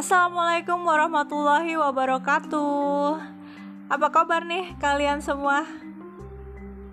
Assalamualaikum 0.00 0.80
warahmatullahi 0.88 1.76
wabarakatuh. 1.76 3.20
Apa 3.92 4.08
kabar 4.08 4.48
nih 4.48 4.72
kalian 4.80 5.20
semua? 5.20 5.68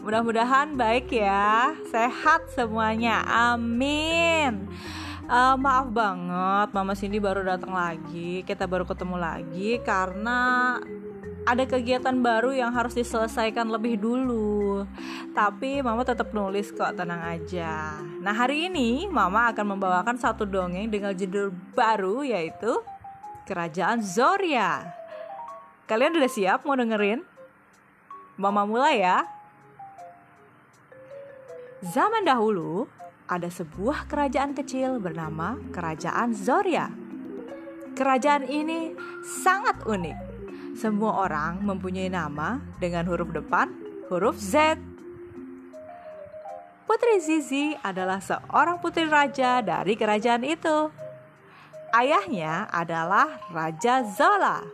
Mudah-mudahan 0.00 0.72
baik 0.72 1.12
ya, 1.12 1.76
sehat 1.92 2.48
semuanya. 2.56 3.20
Amin. 3.28 4.72
Uh, 5.28 5.52
maaf 5.60 5.92
banget, 5.92 6.72
Mama 6.72 6.96
Cindy 6.96 7.20
baru 7.20 7.44
datang 7.44 7.76
lagi. 7.76 8.40
Kita 8.40 8.64
baru 8.64 8.88
ketemu 8.88 9.20
lagi 9.20 9.76
karena 9.84 10.80
ada 11.44 11.64
kegiatan 11.68 12.16
baru 12.24 12.56
yang 12.56 12.72
harus 12.72 12.96
diselesaikan 12.96 13.68
lebih 13.68 14.00
dulu. 14.00 14.88
Tapi 15.36 15.84
Mama 15.84 16.08
tetap 16.08 16.32
nulis 16.32 16.72
kok, 16.72 16.96
tenang 16.96 17.20
aja. 17.20 18.00
Nah, 18.00 18.32
hari 18.32 18.72
ini 18.72 19.04
Mama 19.12 19.52
akan 19.52 19.76
membawakan 19.76 20.16
satu 20.16 20.48
dongeng 20.48 20.88
dengan 20.88 21.12
judul 21.12 21.52
baru 21.76 22.24
yaitu 22.24 22.80
Kerajaan 23.44 24.00
Zoria. 24.00 24.88
Kalian 25.84 26.16
udah 26.16 26.32
siap 26.32 26.64
mau 26.64 26.76
dengerin? 26.76 27.20
Mama 28.40 28.64
mulai 28.64 29.04
ya. 29.04 29.28
Zaman 31.84 32.24
dahulu, 32.24 32.88
ada 33.28 33.52
sebuah 33.52 34.08
kerajaan 34.08 34.56
kecil 34.56 34.96
bernama 34.96 35.60
Kerajaan 35.72 36.32
Zoria. 36.32 36.88
Kerajaan 37.92 38.48
ini 38.48 38.96
sangat 39.44 39.84
unik 39.84 40.34
semua 40.74 41.22
orang 41.28 41.62
mempunyai 41.62 42.10
nama 42.10 42.58
dengan 42.82 43.06
huruf 43.06 43.30
depan 43.30 43.70
huruf 44.10 44.34
Z. 44.36 44.74
Putri 46.84 47.16
Zizi 47.22 47.72
adalah 47.80 48.20
seorang 48.20 48.82
putri 48.82 49.08
raja 49.08 49.64
dari 49.64 49.96
kerajaan 49.96 50.44
itu. 50.44 51.03
Ayahnya 51.94 52.66
adalah 52.74 53.38
Raja 53.54 54.02
Zola 54.02 54.66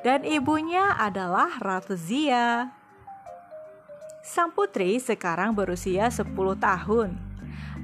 dan 0.00 0.24
ibunya 0.24 0.96
adalah 0.96 1.60
Ratu 1.60 1.92
Zia. 1.92 2.72
Sang 4.24 4.56
putri 4.56 4.96
sekarang 4.96 5.52
berusia 5.52 6.08
10 6.08 6.32
tahun. 6.56 7.12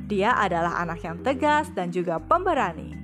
Dia 0.09 0.33
adalah 0.41 0.81
anak 0.81 1.05
yang 1.05 1.21
tegas 1.21 1.69
dan 1.77 1.93
juga 1.93 2.17
pemberani. 2.17 2.97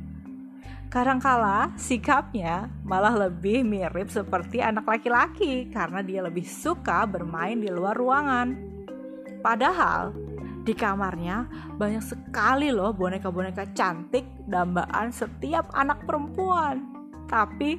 Kadangkala 0.88 1.76
sikapnya 1.76 2.72
malah 2.80 3.28
lebih 3.28 3.60
mirip 3.60 4.08
seperti 4.08 4.64
anak 4.64 4.88
laki-laki 4.88 5.68
karena 5.68 6.00
dia 6.00 6.24
lebih 6.24 6.48
suka 6.48 7.04
bermain 7.04 7.60
di 7.60 7.68
luar 7.68 7.92
ruangan. 7.92 8.56
Padahal 9.44 10.16
di 10.64 10.72
kamarnya 10.72 11.44
banyak 11.76 12.00
sekali 12.00 12.72
loh 12.72 12.96
boneka-boneka 12.96 13.76
cantik 13.76 14.24
dambaan 14.48 15.12
setiap 15.12 15.68
anak 15.76 16.08
perempuan. 16.08 16.88
Tapi 17.28 17.76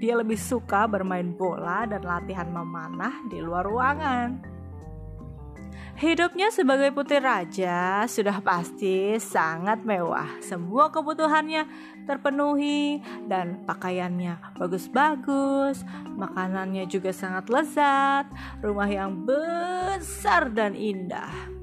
dia 0.00 0.16
lebih 0.16 0.40
suka 0.40 0.88
bermain 0.88 1.36
bola 1.36 1.84
dan 1.84 2.02
latihan 2.02 2.48
memanah 2.48 3.12
di 3.28 3.38
luar 3.38 3.68
ruangan. 3.68 4.52
Hidupnya 5.92 6.48
sebagai 6.48 6.88
putri 6.90 7.20
raja 7.20 8.08
sudah 8.08 8.40
pasti 8.40 9.20
sangat 9.20 9.84
mewah. 9.84 10.40
Semua 10.40 10.88
kebutuhannya 10.88 11.68
terpenuhi 12.08 12.98
dan 13.28 13.62
pakaiannya 13.68 14.56
bagus-bagus, 14.56 15.84
makanannya 16.16 16.88
juga 16.88 17.12
sangat 17.12 17.52
lezat, 17.52 18.24
rumah 18.64 18.88
yang 18.88 19.22
besar 19.22 20.48
dan 20.50 20.74
indah. 20.74 21.61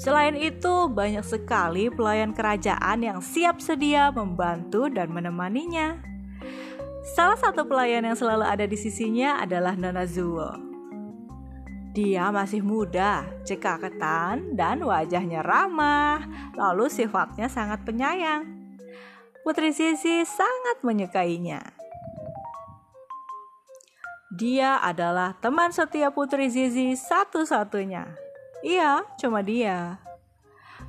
Selain 0.00 0.32
itu, 0.32 0.88
banyak 0.88 1.20
sekali 1.20 1.92
pelayan 1.92 2.32
kerajaan 2.32 3.04
yang 3.04 3.20
siap 3.20 3.60
sedia 3.60 4.08
membantu 4.08 4.88
dan 4.88 5.12
menemaninya. 5.12 6.00
Salah 7.12 7.36
satu 7.36 7.68
pelayan 7.68 8.08
yang 8.08 8.16
selalu 8.16 8.48
ada 8.48 8.64
di 8.64 8.80
sisinya 8.80 9.44
adalah 9.44 9.76
Nona 9.76 10.08
Zuo. 10.08 10.56
Dia 11.92 12.32
masih 12.32 12.64
muda, 12.64 13.28
cekaketan, 13.44 14.56
dan 14.56 14.80
wajahnya 14.80 15.44
ramah, 15.44 16.24
lalu 16.56 16.88
sifatnya 16.88 17.52
sangat 17.52 17.84
penyayang. 17.84 18.46
Putri 19.44 19.74
Sisi 19.74 20.24
sangat 20.24 20.80
menyukainya. 20.80 21.60
Dia 24.30 24.78
adalah 24.80 25.34
teman 25.42 25.74
setia 25.74 26.14
Putri 26.14 26.46
Zizi 26.46 26.94
satu-satunya. 26.94 28.29
Iya, 28.60 29.08
cuma 29.16 29.40
dia. 29.40 29.96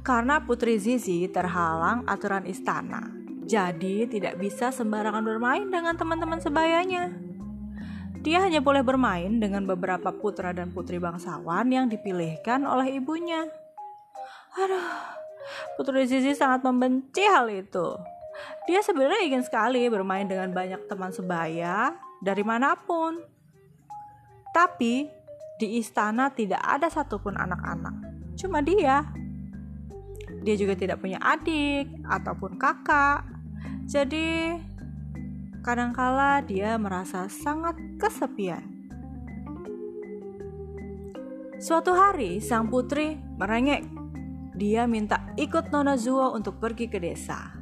Karena 0.02 0.44
Putri 0.44 0.76
Zizi 0.82 1.30
terhalang 1.30 2.04
aturan 2.10 2.44
istana, 2.44 3.12
jadi 3.46 4.10
tidak 4.10 4.42
bisa 4.42 4.74
sembarangan 4.74 5.24
bermain 5.24 5.68
dengan 5.70 5.96
teman-teman 5.96 6.42
sebayanya. 6.42 7.14
Dia 8.22 8.44
hanya 8.46 8.62
boleh 8.62 8.86
bermain 8.86 9.42
dengan 9.42 9.66
beberapa 9.66 10.14
putra 10.14 10.54
dan 10.54 10.70
putri 10.70 11.02
bangsawan 11.02 11.66
yang 11.74 11.90
dipilihkan 11.90 12.62
oleh 12.70 13.02
ibunya. 13.02 13.50
Aduh, 14.62 14.90
Putri 15.74 16.06
Zizi 16.06 16.38
sangat 16.38 16.62
membenci 16.62 17.26
hal 17.26 17.50
itu. 17.50 17.98
Dia 18.70 18.86
sebenarnya 18.86 19.26
ingin 19.26 19.42
sekali 19.42 19.90
bermain 19.90 20.30
dengan 20.30 20.54
banyak 20.54 20.86
teman 20.86 21.10
sebaya 21.10 21.98
dari 22.22 22.46
mana 22.46 22.78
pun. 22.78 23.18
Tapi 24.54 25.21
di 25.62 25.78
istana 25.78 26.34
tidak 26.34 26.58
ada 26.66 26.90
satupun 26.90 27.38
anak-anak. 27.38 27.94
Cuma 28.34 28.66
dia. 28.66 29.06
Dia 30.42 30.56
juga 30.58 30.74
tidak 30.74 31.06
punya 31.06 31.22
adik 31.22 31.86
ataupun 32.02 32.58
kakak. 32.58 33.30
Jadi 33.86 34.58
kadangkala 35.62 36.42
dia 36.42 36.82
merasa 36.82 37.30
sangat 37.30 37.78
kesepian. 38.02 38.66
Suatu 41.62 41.94
hari, 41.94 42.42
sang 42.42 42.74
putri 42.74 43.22
merengek. 43.38 43.86
Dia 44.58 44.90
minta 44.90 45.30
ikut 45.38 45.70
Nona 45.70 45.94
Zuo 45.94 46.34
untuk 46.34 46.58
pergi 46.58 46.90
ke 46.90 46.98
desa. 46.98 47.54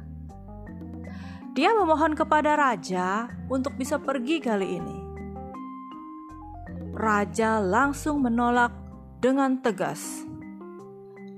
Dia 1.52 1.76
memohon 1.76 2.16
kepada 2.16 2.56
raja 2.56 3.28
untuk 3.52 3.76
bisa 3.76 4.00
pergi 4.00 4.40
kali 4.40 4.80
ini. 4.80 4.99
Raja 6.94 7.62
langsung 7.62 8.20
menolak 8.20 8.74
dengan 9.22 9.60
tegas. 9.60 10.26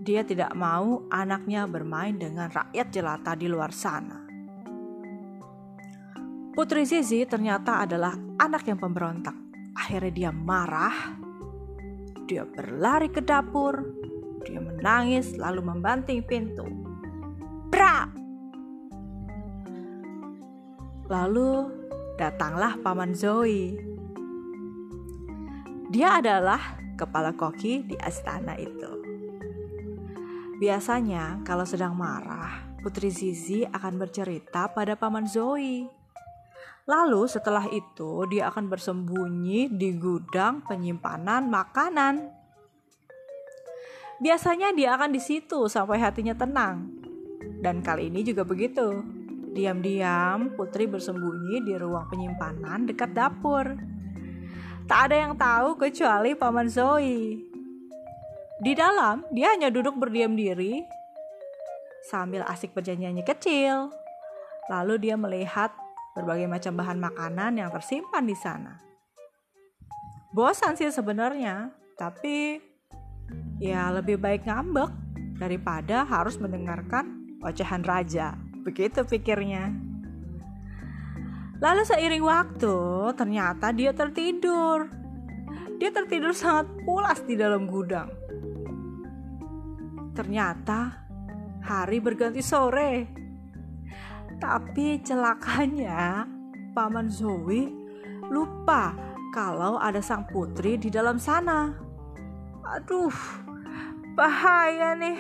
Dia 0.03 0.27
tidak 0.27 0.51
mau 0.59 1.07
anaknya 1.15 1.63
bermain 1.71 2.19
dengan 2.19 2.51
rakyat 2.51 2.91
jelata 2.91 3.39
di 3.39 3.47
luar 3.47 3.71
sana. 3.71 4.19
Putri 6.53 6.83
Zizi 6.83 7.23
ternyata 7.25 7.87
adalah 7.87 8.13
anak 8.43 8.67
yang 8.67 8.83
pemberontak. 8.83 9.33
Akhirnya 9.79 10.13
dia 10.13 10.31
marah. 10.35 11.17
Dia 12.27 12.43
berlari 12.43 13.09
ke 13.09 13.23
dapur. 13.23 13.79
Dia 14.43 14.59
menangis 14.59 15.39
lalu 15.39 15.63
membanting 15.63 16.27
pintu. 16.27 16.67
Bra! 17.71 18.05
Lalu 21.07 21.51
datanglah 22.19 22.75
paman 22.83 23.15
Zoe. 23.15 23.92
Dia 25.93 26.25
adalah 26.25 26.81
kepala 26.97 27.37
koki 27.37 27.85
di 27.85 27.97
istana 28.01 28.57
itu. 28.57 29.05
Biasanya 30.57 31.45
kalau 31.45 31.69
sedang 31.69 31.93
marah, 31.93 32.65
Putri 32.81 33.13
Zizi 33.13 33.69
akan 33.69 34.01
bercerita 34.01 34.73
pada 34.73 34.97
paman 34.97 35.29
Zoe 35.29 36.03
Lalu 36.83 37.31
setelah 37.31 37.71
itu 37.71 38.27
dia 38.27 38.51
akan 38.51 38.67
bersembunyi 38.67 39.71
di 39.71 39.95
gudang 39.95 40.67
penyimpanan 40.67 41.47
makanan. 41.47 42.27
Biasanya 44.19 44.75
dia 44.75 44.99
akan 44.99 45.15
di 45.15 45.23
situ 45.23 45.71
sampai 45.71 46.03
hatinya 46.03 46.35
tenang. 46.35 46.91
Dan 47.63 47.87
kali 47.87 48.11
ini 48.11 48.27
juga 48.27 48.43
begitu. 48.43 48.99
Diam-diam 49.55 50.59
Putri 50.59 50.91
bersembunyi 50.91 51.63
di 51.63 51.75
ruang 51.79 52.11
penyimpanan 52.11 52.91
dekat 52.91 53.15
dapur. 53.15 53.92
Tak 54.83 55.01
ada 55.11 55.17
yang 55.17 55.35
tahu 55.39 55.79
kecuali 55.79 56.35
Paman 56.35 56.67
Zoe. 56.67 57.39
Di 58.63 58.73
dalam, 58.75 59.23
dia 59.31 59.55
hanya 59.55 59.71
duduk 59.71 59.99
berdiam 59.99 60.35
diri 60.35 60.83
sambil 62.07 62.43
asik 62.51 62.75
berjanjiannya 62.75 63.23
kecil. 63.23 63.95
Lalu 64.71 64.95
dia 65.07 65.15
melihat 65.15 65.71
berbagai 66.15 66.51
macam 66.51 66.73
bahan 66.79 66.99
makanan 66.99 67.53
yang 67.63 67.71
tersimpan 67.71 68.27
di 68.27 68.35
sana. 68.35 68.79
Bosan 70.35 70.75
sih 70.75 70.91
sebenarnya, 70.91 71.71
tapi 71.95 72.59
ya 73.63 73.91
lebih 73.95 74.19
baik 74.19 74.49
ngambek 74.49 74.91
daripada 75.39 76.03
harus 76.07 76.39
mendengarkan 76.39 77.39
ocehan 77.43 77.83
raja. 77.87 78.35
Begitu 78.63 79.03
pikirnya. 79.07 79.92
Lalu 81.63 81.87
seiring 81.87 82.27
waktu, 82.27 82.77
ternyata 83.15 83.71
dia 83.71 83.95
tertidur. 83.95 84.91
Dia 85.79 85.95
tertidur 85.95 86.35
sangat 86.35 86.67
pulas 86.83 87.23
di 87.23 87.39
dalam 87.39 87.71
gudang. 87.71 88.11
Ternyata 90.11 91.07
hari 91.63 92.03
berganti 92.03 92.43
sore 92.43 93.07
Tapi 94.43 94.99
celakanya, 95.07 96.27
Paman 96.75 97.07
Zoe 97.07 97.71
lupa 98.27 98.91
kalau 99.31 99.79
ada 99.79 100.03
sang 100.03 100.27
putri 100.35 100.75
di 100.75 100.91
dalam 100.91 101.23
sana. 101.23 101.71
Aduh, 102.67 103.15
bahaya 104.19 104.99
nih. 104.99 105.19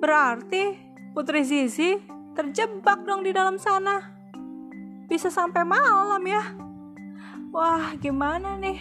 Berarti 0.00 0.72
Putri 1.12 1.44
Zizi 1.44 2.00
terjebak 2.32 3.04
dong 3.04 3.28
di 3.28 3.36
dalam 3.36 3.60
sana. 3.60 4.19
Bisa 5.10 5.26
sampai 5.26 5.66
malam 5.66 6.22
ya. 6.22 6.54
Wah, 7.50 7.98
gimana 7.98 8.54
nih? 8.54 8.78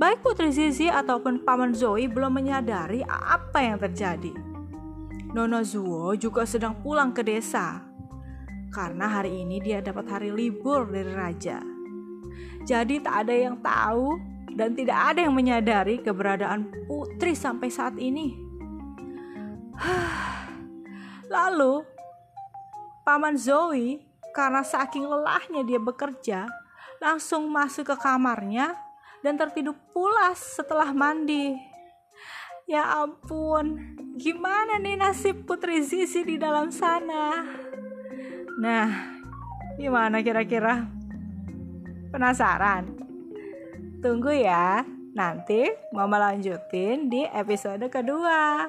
Baik 0.00 0.24
Putri 0.24 0.48
Zizi 0.48 0.88
ataupun 0.88 1.44
Paman 1.44 1.76
Zoe 1.76 2.08
belum 2.08 2.32
menyadari 2.32 3.04
apa 3.04 3.60
yang 3.60 3.76
terjadi. 3.76 4.32
Nona 5.36 5.60
Zuo 5.60 6.16
juga 6.16 6.48
sedang 6.48 6.80
pulang 6.80 7.12
ke 7.12 7.20
desa. 7.20 7.84
Karena 8.72 9.12
hari 9.12 9.44
ini 9.44 9.60
dia 9.60 9.84
dapat 9.84 10.08
hari 10.08 10.32
libur 10.32 10.88
dari 10.88 11.12
raja. 11.12 11.60
Jadi 12.64 13.04
tak 13.04 13.28
ada 13.28 13.34
yang 13.36 13.60
tahu 13.60 14.18
dan 14.56 14.72
tidak 14.72 14.98
ada 15.12 15.20
yang 15.20 15.36
menyadari 15.36 16.00
keberadaan 16.00 16.72
putri 16.88 17.36
sampai 17.36 17.68
saat 17.68 18.00
ini. 18.00 18.40
Lalu, 21.34 21.84
Paman 23.04 23.36
Zoe 23.36 24.13
karena 24.34 24.66
saking 24.66 25.06
lelahnya 25.06 25.62
dia 25.62 25.78
bekerja, 25.78 26.50
langsung 26.98 27.46
masuk 27.48 27.94
ke 27.94 27.96
kamarnya 28.02 28.74
dan 29.22 29.38
tertidur 29.38 29.78
pulas 29.94 30.58
setelah 30.58 30.90
mandi. 30.90 31.54
Ya 32.66 32.98
ampun, 33.04 33.94
gimana 34.18 34.82
nih 34.82 34.98
nasib 34.98 35.46
Putri 35.46 35.80
Zizi 35.86 36.26
di 36.26 36.36
dalam 36.36 36.74
sana? 36.74 37.46
Nah, 38.58 38.88
gimana 39.78 40.18
kira-kira? 40.24 40.82
Penasaran? 42.10 42.88
Tunggu 44.00 44.32
ya, 44.32 44.84
nanti 45.12 45.72
Mama 45.92 46.18
lanjutin 46.20 47.08
di 47.12 47.22
episode 47.28 47.84
kedua. 47.92 48.68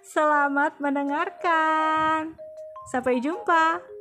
Selamat 0.00 0.80
mendengarkan. 0.80 2.32
Sampai 2.88 3.20
jumpa. 3.20 3.97